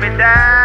[0.00, 0.59] me down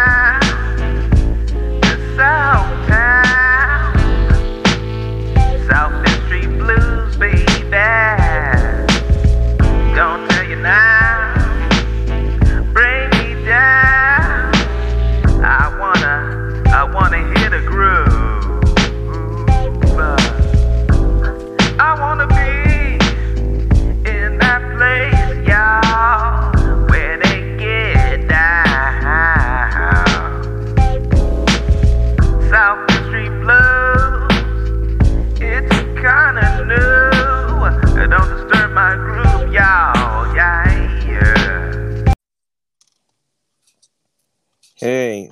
[44.88, 45.30] Hey,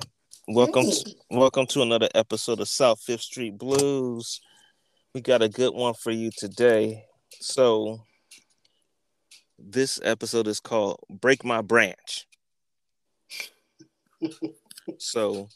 [0.49, 4.41] welcome to, welcome to another episode of South Fifth Street Blues.
[5.13, 7.05] We got a good one for you today.
[7.39, 8.01] So
[9.57, 12.27] this episode is called Break My Branch.
[14.97, 15.47] so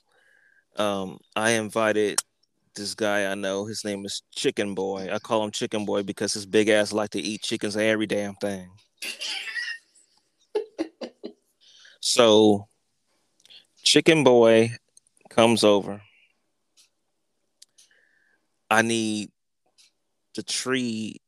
[0.77, 2.21] um I invited
[2.75, 3.65] this guy I know.
[3.65, 5.09] His name is Chicken Boy.
[5.11, 8.07] I call him Chicken Boy because his big ass like to eat chickens and every
[8.07, 8.69] damn thing.
[11.99, 12.68] so
[13.89, 14.73] Chicken Boy
[15.31, 15.99] comes over.
[18.69, 19.31] I need
[20.35, 21.19] the tree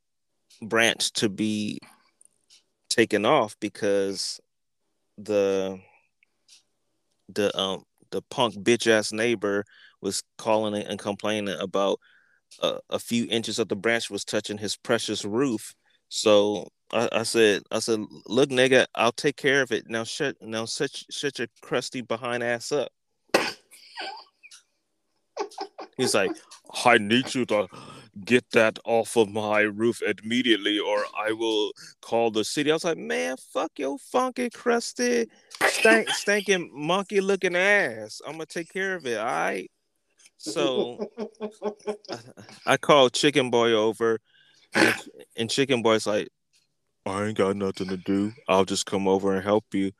[0.62, 1.80] branch to be
[2.88, 4.40] taken off because
[5.18, 5.80] the
[7.34, 9.66] the um the punk bitch ass neighbor
[10.00, 12.00] was calling and complaining about
[12.62, 15.74] uh, a few inches of the branch was touching his precious roof.
[16.10, 19.90] So I, I said, I said, look, nigga, I'll take care of it.
[19.90, 22.92] Now shut, now shut, shut your crusty behind ass up.
[25.98, 26.32] He's like,
[26.86, 27.68] I need you to
[28.26, 32.72] get that off of my roof immediately, or I will call the city.
[32.72, 35.28] I was like, man, fuck your funky, crusty,
[35.66, 38.22] stank, stinking, monkey looking ass.
[38.26, 39.18] I'm gonna take care of it.
[39.18, 39.72] All right.
[40.38, 41.00] So
[42.66, 44.20] I called Chicken Boy over,
[44.74, 44.96] and,
[45.38, 46.30] and Chicken Boy's like,
[47.06, 48.34] I ain't got nothing to do.
[48.48, 49.92] I'll just come over and help you.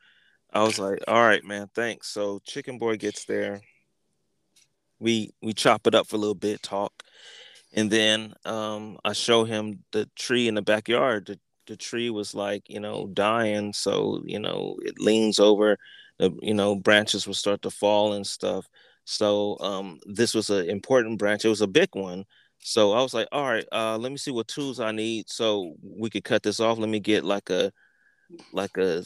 [0.52, 2.08] I was like, all right, man, thanks.
[2.08, 3.60] So Chicken Boy gets there.
[5.00, 6.92] We we chop it up for a little bit, talk,
[7.72, 11.26] and then um, I show him the tree in the backyard.
[11.26, 15.76] The, the tree was like, you know, dying, so you know it leans over.
[16.18, 18.66] The you know branches will start to fall and stuff.
[19.04, 21.44] So um, this was an important branch.
[21.44, 22.24] It was a big one.
[22.64, 25.74] So I was like, all right, uh, let me see what tools I need so
[25.82, 26.78] we could cut this off.
[26.78, 27.72] Let me get like a
[28.52, 29.04] like a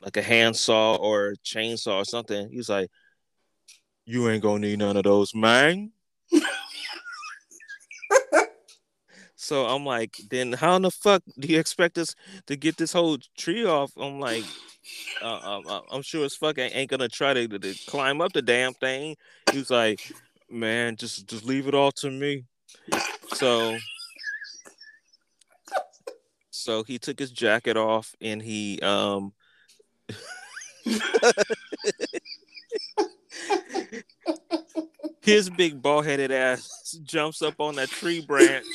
[0.00, 2.48] like a handsaw or a chainsaw or something.
[2.48, 2.88] He was like,
[4.06, 5.90] You ain't gonna need none of those, man.
[9.34, 12.14] so I'm like, then how in the fuck do you expect us
[12.46, 13.90] to get this whole tree off?
[13.96, 14.44] I'm like,
[15.20, 18.42] uh, uh, I'm sure as fuck ain't, ain't gonna try to, to climb up the
[18.42, 19.16] damn thing.
[19.50, 20.00] He was like,
[20.48, 22.44] man, just just leave it all to me.
[23.34, 23.76] So
[26.50, 29.32] so he took his jacket off and he um
[35.22, 38.66] his big bald headed ass jumps up on that tree branch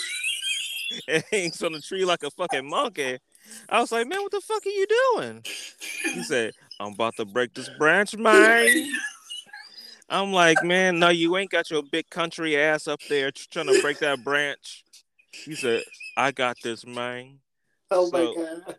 [1.08, 3.20] and hangs on the tree like a fucking monkey.
[3.70, 5.44] I was like, man, what the fuck are you doing?
[6.14, 8.90] He said, I'm about to break this branch, man.
[10.10, 13.82] I'm like, man, no, you ain't got your big country ass up there trying to
[13.82, 14.84] break that branch.
[15.32, 15.84] He said,
[16.16, 17.40] I got this, man.
[17.92, 18.76] Oh So- my god.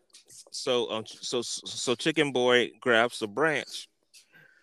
[0.50, 3.88] So um so so chicken boy grabs the branch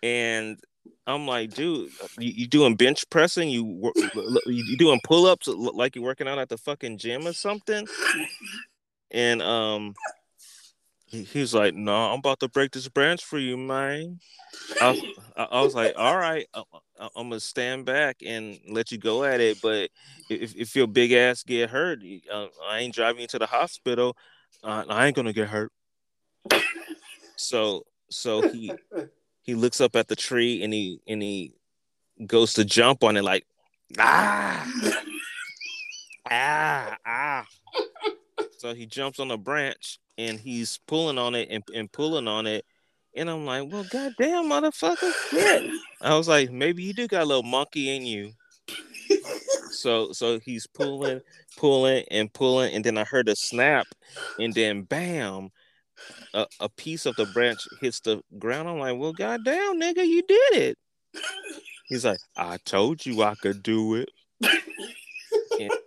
[0.01, 0.59] and
[1.05, 3.49] I'm like, dude, you, you doing bench pressing?
[3.49, 3.91] You
[4.47, 7.87] you doing pull ups like you're working out at the fucking gym or something?
[9.11, 9.93] And um,
[11.13, 14.19] he, was like, "No, I'm about to break this branch for you, man."
[14.81, 15.01] I was,
[15.37, 16.63] I, I was like, "All right, I,
[17.15, 19.91] I'm gonna stand back and let you go at it, but
[20.29, 21.99] if, if your big ass get hurt,
[22.31, 24.17] uh, I ain't driving you to the hospital.
[24.63, 25.71] Uh, I ain't gonna get hurt."
[27.35, 28.71] So so he
[29.43, 31.53] he looks up at the tree and he and he
[32.25, 33.45] goes to jump on it like
[33.99, 34.71] ah
[36.29, 37.45] ah ah
[38.57, 42.47] so he jumps on a branch and he's pulling on it and, and pulling on
[42.47, 42.65] it
[43.15, 45.71] and i'm like well goddamn motherfucker
[46.01, 48.31] i was like maybe you do got a little monkey in you
[49.71, 51.21] so so he's pulling
[51.57, 53.87] pulling and pulling and then i heard a snap
[54.39, 55.49] and then bam
[56.33, 58.67] a, a piece of the branch hits the ground.
[58.67, 60.77] I'm like, well, goddamn, nigga, you did it.
[61.87, 64.09] He's like, I told you I could do it.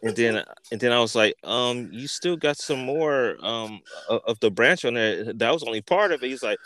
[0.03, 4.21] And, then and then I was like, um, you still got some more um of,
[4.27, 5.33] of the branch on there.
[5.33, 6.29] That was only part of it.
[6.29, 6.59] He's like,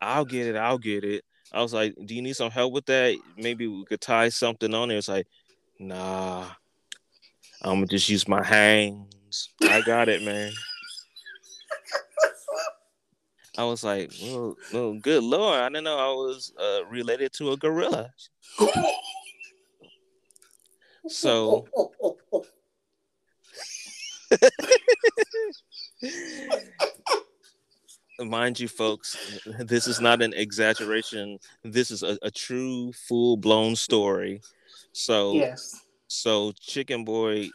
[0.00, 1.24] I'll get it, I'll get it.
[1.52, 3.16] I was like, "Do you need some help with that?
[3.36, 5.28] Maybe we could tie something on there." It's like,
[5.78, 6.46] "Nah,
[7.62, 9.50] I'm gonna just use my hands.
[9.62, 10.52] I got it, man."
[13.56, 17.52] I was like, well, well, good lord, I didn't know I was uh, related to
[17.52, 18.12] a gorilla.
[21.08, 21.66] So,
[28.20, 31.38] mind you, folks, this is not an exaggeration.
[31.62, 34.40] This is a, a true, full blown story.
[34.92, 35.84] So, yes.
[36.06, 37.50] so Chicken Boy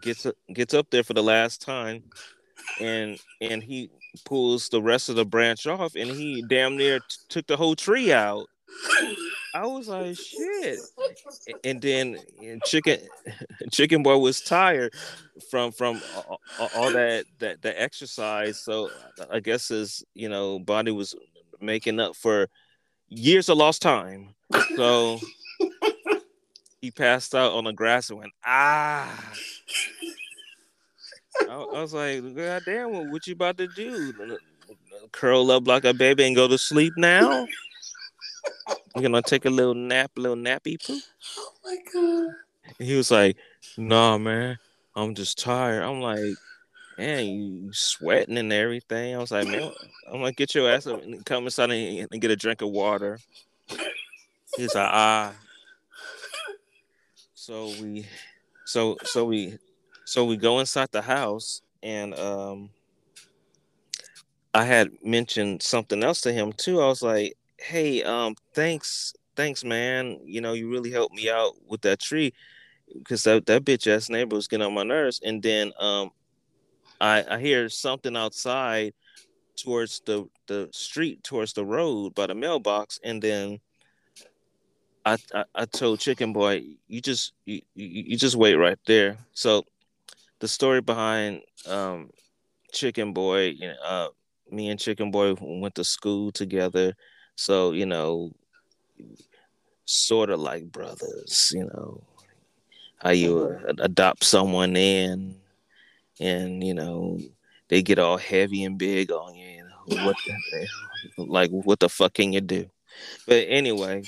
[0.00, 2.04] gets gets up there for the last time,
[2.80, 3.90] and and he
[4.24, 7.74] pulls the rest of the branch off, and he damn near t- took the whole
[7.74, 8.46] tree out.
[9.58, 10.78] I was like, shit.
[11.64, 12.20] And then
[12.64, 13.00] chicken,
[13.72, 14.94] chicken boy was tired
[15.50, 16.00] from from
[16.76, 18.60] all, that that the exercise.
[18.60, 18.90] So
[19.28, 21.16] I guess his you know body was
[21.60, 22.48] making up for
[23.08, 24.36] years of lost time.
[24.76, 25.18] So
[26.80, 29.32] he passed out on the grass and went ah.
[31.48, 34.38] I, I was like, God damn, what you about to do?
[35.10, 37.46] Curl up like a baby and go to sleep now?
[38.96, 40.98] You gonna take a little nap, a little nappy poo?
[41.38, 42.34] Oh my god.
[42.78, 43.36] He was like,
[43.76, 44.58] Nah, man,
[44.96, 45.82] I'm just tired.
[45.82, 46.34] I'm like,
[46.96, 49.14] man, you sweating and everything.
[49.14, 49.70] I was like, man,
[50.06, 52.70] I'm gonna get your ass up and come inside and, and get a drink of
[52.70, 53.18] water.
[54.56, 55.34] He's like, ah.
[57.34, 58.06] So we,
[58.64, 59.58] so so we,
[60.04, 62.70] so we go inside the house and um.
[64.54, 66.80] I had mentioned something else to him too.
[66.80, 70.18] I was like, "Hey, um, thanks, thanks, man.
[70.24, 72.32] You know, you really helped me out with that tree
[72.94, 76.10] because that, that bitch ass neighbor was getting on my nerves." And then, um,
[77.00, 78.94] I I hear something outside
[79.56, 83.60] towards the the street, towards the road by the mailbox, and then
[85.04, 89.18] I I, I told Chicken Boy, "You just you, you you just wait right there."
[89.32, 89.64] So,
[90.40, 92.10] the story behind um
[92.72, 94.08] Chicken Boy, you know, uh,
[94.50, 96.94] me and Chicken Boy went to school together,
[97.38, 98.32] so you know,
[99.84, 101.52] sort of like brothers.
[101.54, 102.02] You know,
[102.98, 105.36] how you uh, adopt someone in,
[106.18, 107.16] and you know,
[107.68, 109.46] they get all heavy and big on you.
[109.46, 110.16] you know, what,
[111.16, 112.68] the, like, what the fuck can you do?
[113.28, 114.02] But anyway,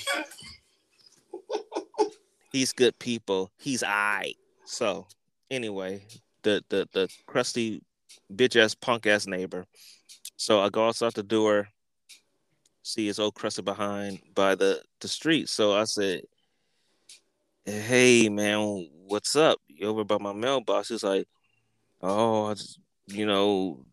[2.51, 3.49] he's good people.
[3.57, 4.33] He's I.
[4.65, 5.07] So
[5.49, 6.03] anyway,
[6.43, 7.81] the the the crusty
[8.35, 9.65] bitch ass punk ass neighbor.
[10.35, 11.69] So I go outside the door,
[12.83, 15.49] see his old crusty behind by the the street.
[15.49, 16.23] So I said,
[17.65, 19.59] "Hey man, what's up?
[19.67, 21.27] You over by my mailbox?" He's like,
[22.01, 23.85] "Oh, I just, you know,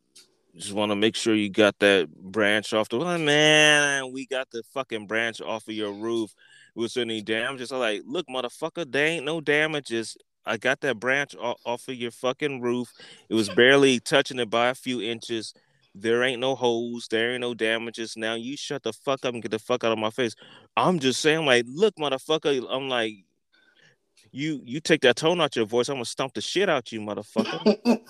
[0.58, 4.12] just want to make sure you got that branch off the well, man.
[4.12, 6.34] We got the fucking branch off of your roof.
[6.74, 7.72] Was there any damages?
[7.72, 10.16] I'm like, look, motherfucker, there ain't no damages.
[10.44, 12.88] I got that branch off of your fucking roof.
[13.28, 15.54] It was barely touching it by a few inches.
[15.94, 17.08] There ain't no holes.
[17.10, 18.16] There ain't no damages.
[18.16, 20.34] Now you shut the fuck up and get the fuck out of my face.
[20.76, 22.64] I'm just saying, like, look, motherfucker.
[22.70, 23.24] I'm like,
[24.32, 25.88] you you take that tone out your voice.
[25.88, 28.00] I'm gonna stomp the shit out you, motherfucker.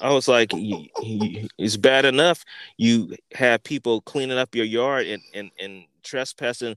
[0.00, 2.44] I was like, it's bad enough
[2.76, 6.76] you have people cleaning up your yard and and, and trespassing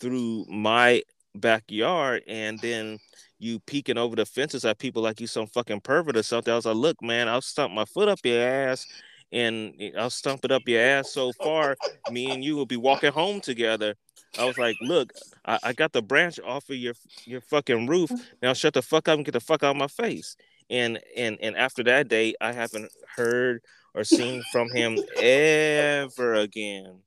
[0.00, 1.02] through my
[1.34, 2.98] backyard, and then
[3.38, 6.52] you peeking over the fences at people like you some fucking pervert or something.
[6.52, 8.86] I was like, look, man, I'll stomp my foot up your ass
[9.32, 11.76] and eh, I'll stomp it up your ass so far,
[12.10, 13.94] me and you will be walking home together.
[14.38, 15.12] I was like, look,
[15.44, 16.94] I, I got the branch off of your
[17.24, 18.10] your fucking roof.
[18.10, 18.20] Mm.
[18.42, 20.36] Now shut the fuck up and get the fuck out of my face.
[20.70, 23.62] And and and after that day, I haven't heard
[23.94, 27.00] or seen from him ever again.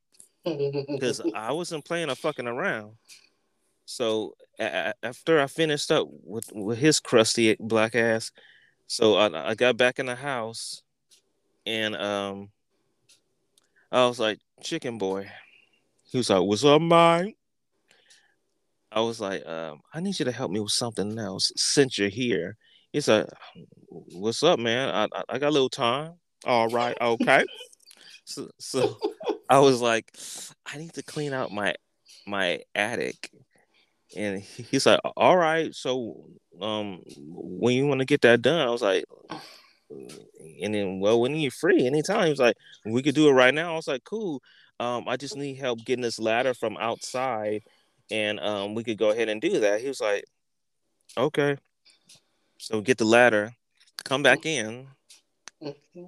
[0.43, 2.93] Because I wasn't playing or fucking around.
[3.85, 8.31] So a- after I finished up with, with his crusty black ass,
[8.87, 10.81] so I, I got back in the house
[11.65, 12.49] and um
[13.91, 15.29] I was like, chicken boy.
[16.03, 17.33] He was like, What's up, mine?
[18.91, 22.09] I was like, um, I need you to help me with something else since you're
[22.09, 22.57] here.
[22.93, 23.27] He's like,
[23.87, 24.89] What's up, man?
[24.89, 26.13] I, I, I got a little time.
[26.45, 27.45] All right, okay.
[28.25, 28.97] so so
[29.49, 30.11] I was like,
[30.65, 31.75] I need to clean out my
[32.25, 33.29] my attic.
[34.15, 36.25] And he's like, All right, so
[36.61, 38.65] um when you want to get that done?
[38.65, 39.05] I was like,
[40.61, 42.55] and then well when you're free anytime he's like
[42.85, 43.73] we could do it right now.
[43.73, 44.41] I was like cool.
[44.79, 47.63] Um i just need help getting this ladder from outside
[48.09, 49.81] and um we could go ahead and do that.
[49.81, 50.25] He was like
[51.17, 51.57] okay.
[52.57, 53.53] So get the ladder
[54.03, 54.87] come back in.
[55.61, 56.05] Mm-hmm.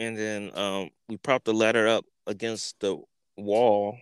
[0.00, 2.98] and then um we prop the ladder up against the
[3.36, 3.96] wall.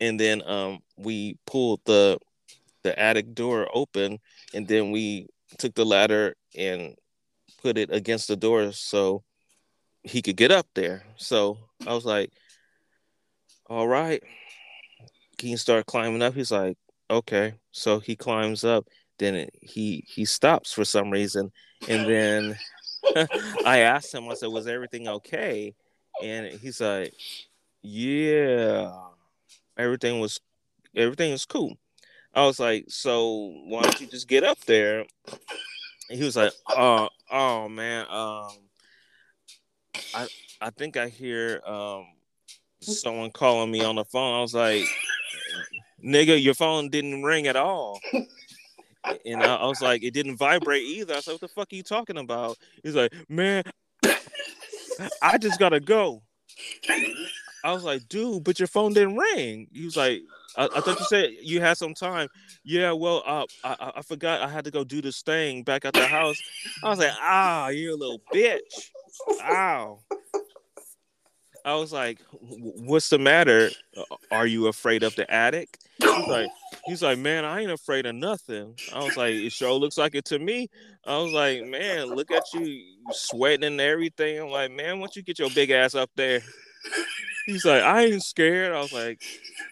[0.00, 2.18] And then um we pulled the
[2.82, 4.18] the attic door open
[4.54, 6.96] and then we took the ladder and
[7.62, 9.22] put it against the door so
[10.02, 11.02] he could get up there.
[11.16, 12.30] So i was like
[13.68, 14.22] all right.
[15.38, 16.34] Can you start climbing up.
[16.34, 16.76] He's like
[17.10, 17.54] okay.
[17.72, 18.86] So he climbs up.
[19.18, 21.52] Then he he stops for some reason.
[21.88, 22.58] And then
[23.64, 25.74] i asked him i said was everything okay?
[26.22, 27.14] And he's like
[27.82, 28.92] yeah
[29.78, 30.40] everything was
[30.94, 31.76] everything was cool.
[32.34, 35.04] I was like so why don't you just get up there?
[36.10, 38.50] And he was like oh oh man um
[40.14, 40.26] i
[40.60, 42.06] i think i hear um
[42.80, 44.38] someone calling me on the phone.
[44.38, 44.84] I was like
[46.02, 48.00] nigga your phone didn't ring at all.
[49.24, 51.14] And I, I was like it didn't vibrate either.
[51.14, 52.56] I said what the fuck are you talking about?
[52.82, 53.64] He's like man
[55.22, 56.22] i just gotta go.
[57.62, 59.68] I was like, dude, but your phone didn't ring.
[59.72, 60.22] He was like,
[60.56, 62.28] I, I thought you said you had some time.
[62.64, 65.94] Yeah, well, uh, I, I, forgot I had to go do this thing back at
[65.94, 66.40] the house.
[66.82, 68.90] I was like, ah, you a little bitch.
[69.42, 70.00] Ow.
[71.64, 73.70] I was like, what's the matter?
[74.30, 75.78] Are you afraid of the attic?
[75.98, 76.50] He's like,
[76.86, 78.74] he's like, man, I ain't afraid of nothing.
[78.94, 80.70] I was like, it sure looks like it to me.
[81.04, 84.40] I was like, man, look at you sweating and everything.
[84.40, 86.40] I'm like, man, don't you get your big ass up there?
[87.50, 88.72] He's like, I ain't scared.
[88.72, 89.20] I was like,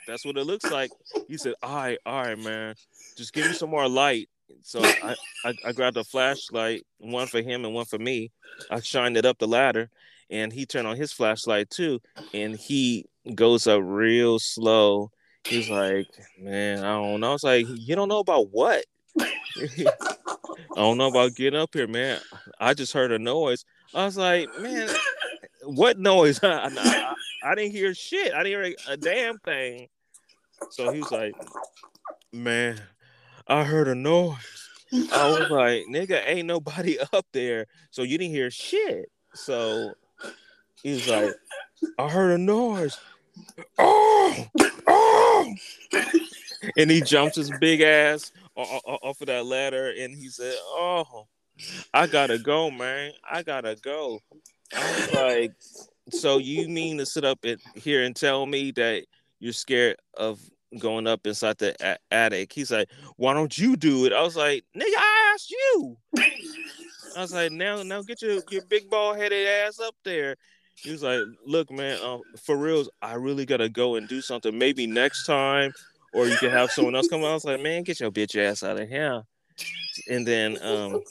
[0.06, 0.90] that's what it looks like.
[1.28, 2.74] He said, all right, all right, man.
[3.16, 4.28] Just give me some more light.
[4.62, 8.32] So I, I, I grabbed a flashlight, one for him and one for me.
[8.70, 9.90] I shined it up the ladder
[10.30, 12.00] and he turned on his flashlight too.
[12.34, 13.04] And he
[13.34, 15.10] goes up real slow.
[15.44, 16.08] He's like,
[16.38, 17.30] man, I don't know.
[17.30, 18.84] I was like, you don't know about what?
[19.20, 19.86] I
[20.76, 22.20] don't know about getting up here, man.
[22.60, 23.64] I just heard a noise.
[23.94, 24.88] I was like, man,
[25.64, 26.40] what noise?
[26.42, 28.32] I, I, I didn't hear shit.
[28.34, 29.88] I didn't hear a, a damn thing.
[30.70, 31.34] So he was like,
[32.32, 32.80] man,
[33.46, 34.68] I heard a noise.
[35.12, 37.66] I was like, nigga, ain't nobody up there.
[37.90, 39.10] So you didn't hear shit.
[39.34, 39.94] So
[40.82, 41.34] he was like,
[41.98, 42.98] I heard a noise.
[43.78, 44.46] Oh,
[44.86, 45.54] oh.
[46.76, 51.26] And he jumps his big ass off of that ladder and he said, Oh,
[51.92, 53.12] I gotta go, man.
[53.28, 54.20] I gotta go.
[54.76, 55.52] I was like,
[56.10, 59.04] so you mean to sit up at, here and tell me that
[59.40, 60.40] you're scared of
[60.78, 62.52] going up inside the a- attic?
[62.52, 64.12] He's like, why don't you do it?
[64.12, 65.96] I was like, nigga, I asked you.
[67.16, 70.36] I was like, now, now get your, your big ball headed ass up there.
[70.74, 74.56] He was like, look, man, uh, for reals, I really gotta go and do something.
[74.56, 75.72] Maybe next time,
[76.14, 77.24] or you can have someone else come.
[77.24, 79.22] I was like, man, get your bitch ass out of here.
[80.08, 81.02] And then um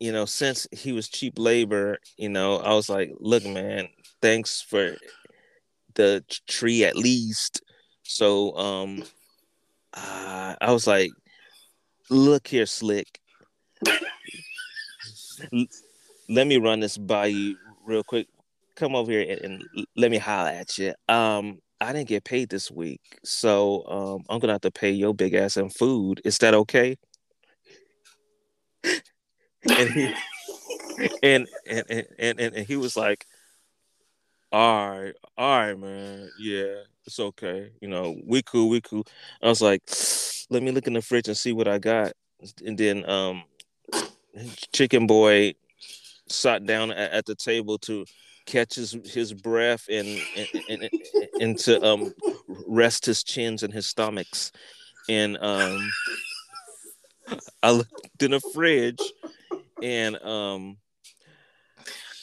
[0.00, 3.88] you know, since he was cheap labor, you know, I was like, look, man,
[4.20, 4.96] thanks for
[5.94, 7.62] the tree at least.
[8.02, 9.02] So um
[9.94, 11.10] uh, I was like,
[12.10, 13.20] look here, slick.
[16.28, 18.28] let me run this by you real quick.
[18.74, 20.92] Come over here and, and let me holler at you.
[21.08, 25.14] Um, I didn't get paid this week, so um, I'm gonna have to pay your
[25.14, 26.20] big ass in food.
[26.24, 26.96] Is that okay?
[29.70, 30.14] And he
[31.22, 33.26] and and, and and and he was like,
[34.52, 37.70] "All right, all right, man, yeah, it's okay.
[37.80, 39.06] You know, we cool, we cool."
[39.42, 39.82] I was like,
[40.50, 42.12] "Let me look in the fridge and see what I got."
[42.64, 43.44] And then um,
[44.72, 45.54] Chicken Boy
[46.28, 48.04] sat down at, at the table to
[48.46, 50.06] catch his, his breath and,
[50.36, 50.90] and, and, and,
[51.40, 52.14] and to um
[52.66, 54.52] rest his chins and his stomachs.
[55.08, 55.90] And um,
[57.62, 59.00] I looked in the fridge
[59.82, 60.76] and um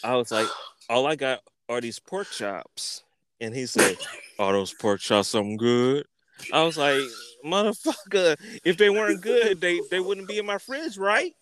[0.03, 0.47] I was like,
[0.89, 3.03] all I got are these pork chops.
[3.39, 3.97] And he said,
[4.37, 6.05] Are those pork chops something good?
[6.51, 7.01] I was like,
[7.45, 11.33] motherfucker, if they weren't good, they, they wouldn't be in my fridge, right?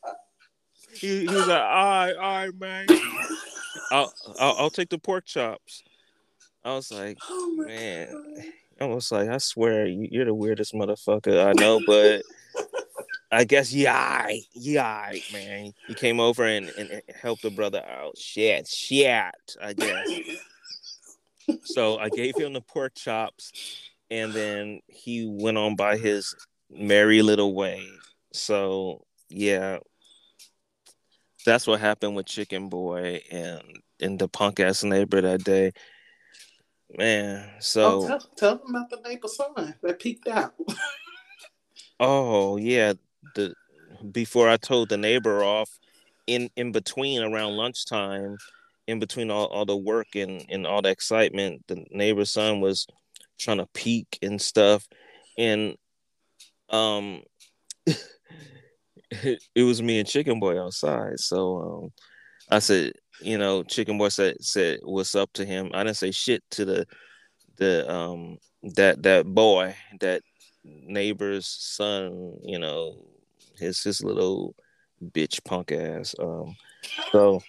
[0.94, 2.88] He, he was like, all right, all right, man.
[3.92, 5.84] I'll, I'll, I'll take the pork chops.
[6.64, 8.08] I was like, oh man.
[8.12, 8.46] God.
[8.82, 12.24] I was like, I swear, you're the weirdest motherfucker I know, but
[13.32, 15.72] I guess yeah, yeah, man.
[15.88, 18.18] He came over and, and helped the brother out.
[18.18, 20.08] Shit, shit, I guess.
[21.64, 23.52] so I gave him the pork chops,
[24.10, 26.36] and then he went on by his
[26.70, 27.88] merry little way.
[28.34, 29.78] So yeah,
[31.46, 33.62] that's what happened with Chicken Boy and
[34.00, 35.72] in the punk ass neighbor that day.
[36.98, 40.54] Man, so oh, tell, tell them about the neighbor son that peeked out.
[42.00, 42.94] oh yeah,
[43.36, 43.54] the
[44.12, 45.70] before I told the neighbor off
[46.28, 48.38] in in between around lunchtime,
[48.88, 52.88] in between all, all the work and, and all the excitement, the neighbor's son was
[53.40, 54.88] trying to peek and stuff,
[55.38, 55.76] and
[56.70, 57.24] um,
[59.12, 61.20] it was me and Chicken Boy outside.
[61.20, 61.94] So um,
[62.50, 65.72] I said, you know, Chicken Boy said said what's up to him.
[65.74, 66.88] I didn't say shit to the
[67.58, 68.38] the um
[68.76, 70.22] that that boy that
[70.64, 72.38] neighbor's son.
[72.44, 73.06] You know,
[73.62, 74.56] his his little
[75.04, 76.14] bitch punk ass.
[76.20, 76.56] Um,
[77.12, 77.42] so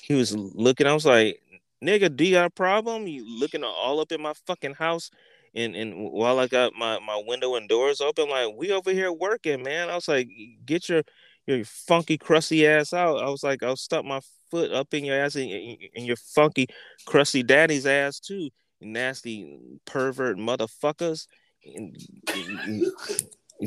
[0.00, 0.86] he was looking.
[0.86, 1.40] I was like,
[1.84, 3.06] nigga, do you got a problem?
[3.06, 5.10] You looking all up in my fucking house?
[5.54, 9.12] And and while I got my my window and doors open, like we over here
[9.12, 9.90] working, man.
[9.90, 10.28] I was like,
[10.64, 11.02] get your
[11.46, 13.22] your funky crusty ass out.
[13.22, 15.50] I was like, I'll stuck my foot up in your ass and,
[15.94, 16.68] and your funky
[17.06, 18.50] crusty daddy's ass too.
[18.80, 21.26] Nasty pervert motherfuckers.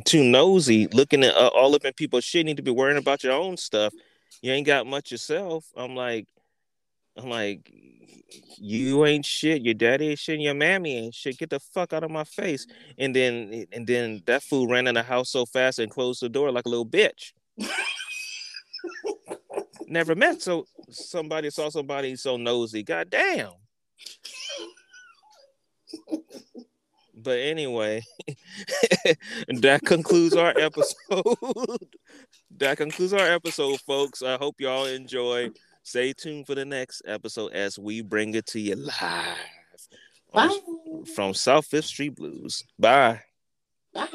[0.05, 2.45] Too nosy, looking at uh, all up in people's shit.
[2.45, 3.93] Need to be worrying about your own stuff.
[4.41, 5.65] You ain't got much yourself.
[5.75, 6.27] I'm like,
[7.15, 7.71] I'm like,
[8.57, 9.61] you ain't shit.
[9.61, 10.39] Your daddy ain't shit.
[10.39, 11.37] Your mammy ain't shit.
[11.37, 12.65] Get the fuck out of my face.
[12.97, 16.29] And then, and then that fool ran in the house so fast and closed the
[16.29, 17.33] door like a little bitch.
[19.87, 22.83] Never met so somebody saw somebody so nosy.
[22.83, 23.51] God damn.
[27.23, 28.03] But anyway,
[29.47, 30.95] that concludes our episode.
[32.57, 34.21] that concludes our episode, folks.
[34.21, 35.49] I hope y'all enjoy.
[35.83, 39.37] Stay tuned for the next episode as we bring it to you live
[40.33, 40.59] Bye.
[41.13, 42.63] from South Fifth Street Blues.
[42.79, 43.21] Bye.
[43.93, 44.07] Bye.